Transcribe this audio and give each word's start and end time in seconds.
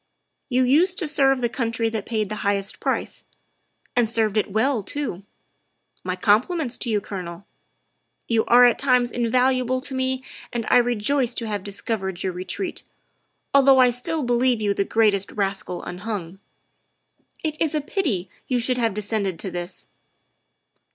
You 0.49 0.63
used 0.63 0.97
to 0.97 1.07
serve 1.07 1.41
the 1.41 1.47
country 1.47 1.87
that 1.89 2.07
paid 2.07 2.29
the 2.29 2.37
highest 2.41 2.79
price 2.79 3.23
and 3.95 4.09
served 4.09 4.35
it 4.35 4.51
well 4.51 4.81
too. 4.81 5.21
My 6.03 6.15
compliments 6.15 6.75
to 6.77 6.89
you, 6.89 6.99
Colonel. 6.99 7.45
You 8.27 8.43
are 8.45 8.65
at 8.65 8.79
times 8.79 9.11
invaluable 9.11 9.79
to 9.81 9.93
me 9.93 10.23
and 10.51 10.65
I 10.71 10.77
rejoice 10.77 11.35
to 11.35 11.45
have 11.45 11.63
discovered 11.63 12.23
your 12.23 12.33
retreat, 12.33 12.81
although 13.53 13.77
I 13.77 13.91
still 13.91 14.23
believe 14.23 14.59
you 14.59 14.73
the 14.73 14.85
greatest 14.85 15.33
rascal 15.33 15.83
unhung. 15.83 16.39
It 17.43 17.55
is 17.61 17.75
a 17.75 17.79
pity 17.81 18.27
you 18.47 18.57
should 18.57 18.79
have 18.79 18.95
descended 18.95 19.37
to 19.37 19.51
this. 19.51 19.87